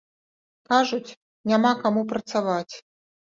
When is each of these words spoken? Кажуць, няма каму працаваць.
Кажуць, 0.69 1.15
няма 1.53 1.71
каму 1.83 2.01
працаваць. 2.13 2.75